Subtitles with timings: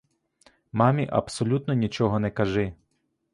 [0.71, 2.73] Мамі абсолютно нічого не кажи.